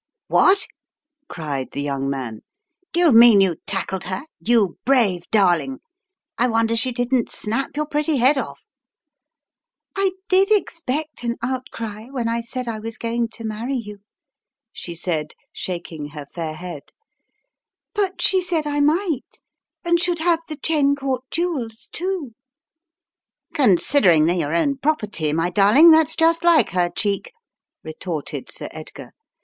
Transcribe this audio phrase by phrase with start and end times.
[0.29, 0.65] "What!"
[1.29, 2.41] cried the young man.
[2.91, 5.77] "Do you mean you tackled her— you brave darling.
[6.39, 8.65] I wonder she didn't snap your pretty head off."
[9.95, 13.99] "I did expect an outcry, when I said I was going to marry you,"
[14.73, 16.85] she said, shaking her fair head,
[17.93, 19.39] "but In the Tiger's Clutches 83 she said I might,
[19.85, 22.33] and should have the Cheyne Court jewels, too.*
[23.53, 27.31] "Considering they're your own property, my darling, that's just like her cheek,"
[27.83, 29.11] retorted Sir Edgar.